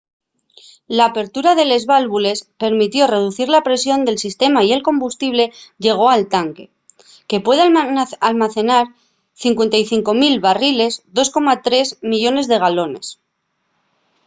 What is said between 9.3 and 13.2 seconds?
55 000 barriles 2,3 millones de galones